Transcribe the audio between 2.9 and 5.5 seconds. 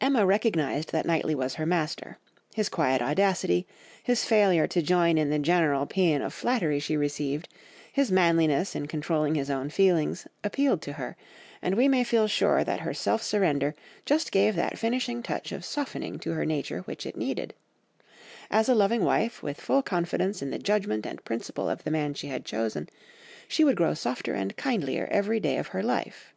audacity, his failure to join in the